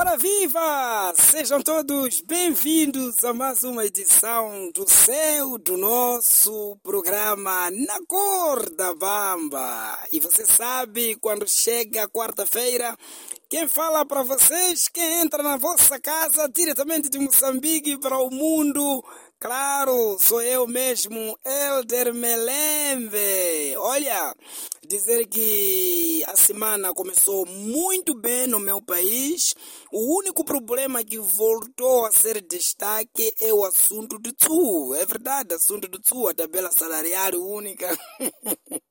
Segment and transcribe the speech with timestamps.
[0.00, 1.12] Ora viva!
[1.16, 8.94] Sejam todos bem-vindos a mais uma edição do seu, do nosso programa Na Cor da
[8.94, 9.98] Bamba.
[10.12, 12.96] E você sabe, quando chega quarta-feira,
[13.50, 19.04] quem fala para vocês, quem entra na vossa casa diretamente de Moçambique para o mundo,
[19.38, 23.76] claro, sou eu mesmo, Elder Melembe.
[23.78, 24.34] Olha,
[24.86, 29.54] dizer que a semana começou muito bem no meu país.
[29.92, 34.94] O único problema que voltou a ser destaque é o assunto do TSU.
[34.94, 37.86] É verdade, assunto do TSU, a tabela salarial única.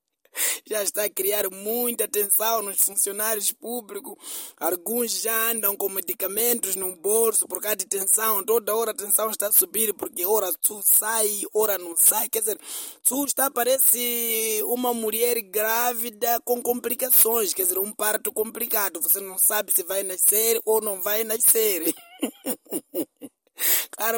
[0.66, 4.16] já está a criar muita tensão nos funcionários públicos.
[4.60, 8.44] Alguns já andam com medicamentos no bolso por causa de tensão.
[8.44, 12.30] Toda hora a tensão está a subir porque ora tu sai, ora não sai.
[12.30, 12.60] Quer dizer,
[13.04, 17.54] tu está parece uma mulher grávida com complicações.
[17.54, 19.02] Quer dizer, um parto complicado.
[19.02, 21.93] Você não sabe se vai nascer ou não vai nascer.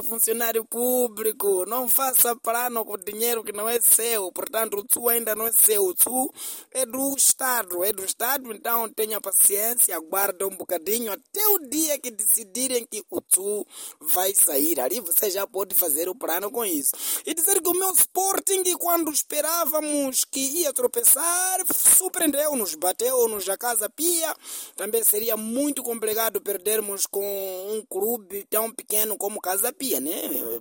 [0.03, 4.31] Funcionário público, não faça plano com dinheiro que não é seu.
[4.31, 5.83] Portanto, o TSU ainda não é seu.
[5.85, 6.31] O TSU
[6.71, 7.83] é do Estado.
[7.83, 13.03] É do Estado, então tenha paciência, aguarde um bocadinho até o dia que decidirem que
[13.09, 13.65] o TSU
[13.99, 14.79] vai sair.
[14.79, 16.91] Ali você já pode fazer o plano com isso.
[17.25, 23.89] E dizer que o meu Sporting, quando esperávamos que ia tropeçar, surpreendeu-nos, bateu-nos a casa
[23.89, 24.35] pia.
[24.75, 27.25] Também seria muito complicado perdermos com
[27.71, 30.11] um clube tão pequeno como Casa Pia, né?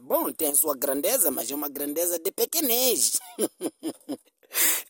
[0.01, 3.19] Bom, tem sua grandeza, mas é uma grandeza de pequenez.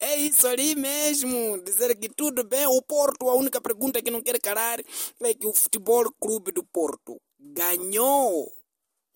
[0.00, 2.64] É isso ali mesmo, dizer que tudo bem.
[2.68, 6.62] O Porto, a única pergunta que não quer calar é que o Futebol Clube do
[6.62, 8.48] Porto ganhou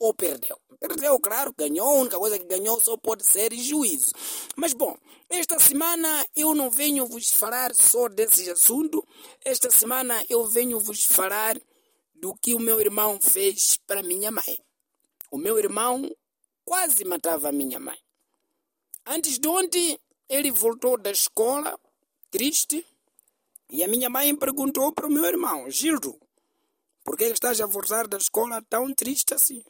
[0.00, 0.58] ou perdeu.
[0.80, 1.88] Perdeu, claro, ganhou.
[1.88, 4.10] A única coisa que ganhou só pode ser juízo.
[4.56, 4.96] Mas bom,
[5.30, 9.06] esta semana eu não venho vos falar só desse assunto.
[9.44, 11.56] Esta semana eu venho vos falar
[12.12, 14.58] do que o meu irmão fez para minha mãe.
[15.33, 16.15] O meu irmão
[16.63, 17.98] quase matava a minha mãe.
[19.07, 19.98] Antes de ontem,
[20.29, 21.81] ele voltou da escola,
[22.31, 22.87] triste,
[23.70, 26.20] e a minha mãe perguntou para o meu irmão, Gildo,
[27.03, 29.65] por que estás a voltar da escola tão triste assim?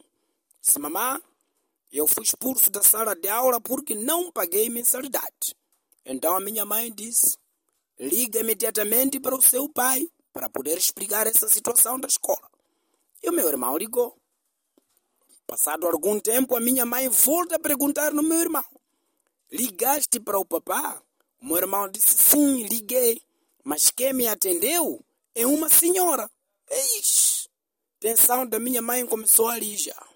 [0.61, 1.23] Disse, mamã,
[1.93, 5.55] eu fui expulso da sala de aula porque não paguei mensalidade.
[6.05, 7.39] Então a minha mãe disse,
[8.01, 12.51] liga imediatamente para o seu pai para poder explicar essa situação da escola.
[13.23, 14.21] E o meu irmão ligou.
[15.47, 18.65] Passado algum tempo, a minha mãe volta a perguntar no meu irmão:
[19.51, 21.03] Ligaste para o papá?
[21.41, 23.21] O meu irmão disse: Sim, liguei.
[23.65, 25.05] Mas quem me atendeu
[25.35, 26.31] é uma senhora.
[26.71, 27.49] Ixi!
[28.01, 30.09] Tensão da minha mãe começou a lijar.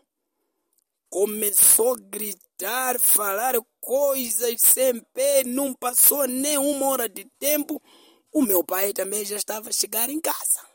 [1.08, 7.80] Começou a gritar, falar coisas sem pé, não passou nem uma hora de tempo.
[8.32, 10.66] O meu pai também já estava a chegar em casa.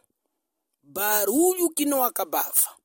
[0.82, 2.81] Barulho que não acabava.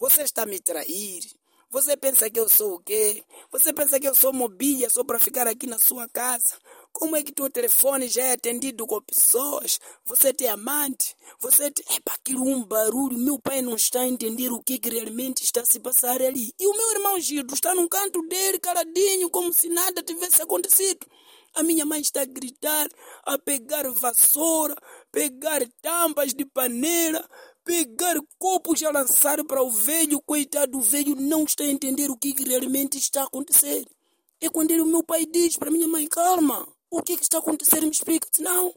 [0.00, 1.22] Você está a me trair.
[1.68, 3.22] Você pensa que eu sou o quê?
[3.52, 6.58] Você pensa que eu sou mobília só para ficar aqui na sua casa?
[6.90, 9.78] Como é que teu telefone já é atendido com pessoas?
[10.06, 11.14] Você tem amante?
[11.38, 11.84] Você tem...
[11.94, 13.18] É para aquilo um barulho.
[13.18, 16.50] Meu pai não está a entender o que, realmente está a se passar ali.
[16.58, 21.06] E o meu irmão Gildo está num canto dele, caladinho, como se nada tivesse acontecido.
[21.52, 22.88] A minha mãe está a gritar,
[23.24, 24.74] a pegar vassoura,
[25.10, 27.28] pegar tampas de panela,
[27.70, 30.20] pegar copos a lançar para o velho.
[30.20, 33.86] Coitado do velho não está a entender o que realmente está a acontecer.
[34.40, 37.38] É quando ele, o meu pai diz para minha mãe, calma, o que, que está
[37.38, 37.84] acontecendo?
[37.84, 38.26] Me explica.
[38.40, 38.74] Não,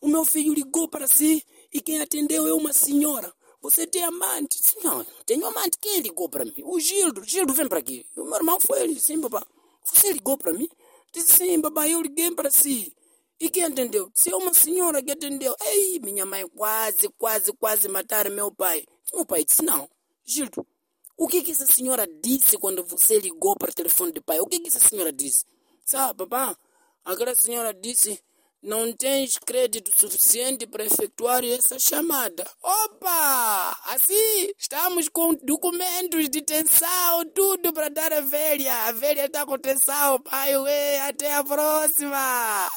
[0.00, 1.44] o meu filho ligou para si
[1.74, 3.34] e quem atendeu é uma senhora.
[3.60, 4.60] Você tem amante?
[4.84, 5.76] Não, tenho amante.
[5.80, 6.54] Quem ligou para mim?
[6.62, 7.24] O Gildo.
[7.24, 8.06] Gildo, vem para aqui.
[8.14, 9.00] O meu irmão foi ele.
[9.00, 9.44] Sim, papá.
[9.82, 10.68] Você ligou para mim?
[11.12, 12.94] Disse sim, papai, eu liguei para si.
[13.40, 14.10] E quem atendeu?
[14.12, 15.54] Se é uma senhora que atendeu.
[15.60, 18.84] Ei, minha mãe quase, quase, quase mataram meu pai.
[19.14, 19.88] Meu pai disse, não.
[20.24, 20.66] Gildo,
[21.16, 24.40] o que que essa senhora disse quando você ligou para o telefone do pai?
[24.40, 25.44] O que que essa senhora disse?
[25.84, 26.56] Sabe, papá,
[27.04, 28.20] aquela senhora disse,
[28.62, 32.44] não tens crédito suficiente para efetuar essa chamada.
[32.60, 33.78] Opa!
[33.86, 38.86] Assim, estamos com documentos de tensão, tudo para dar a velha.
[38.86, 42.70] A velha está com tensão, pai, ué, até a próxima!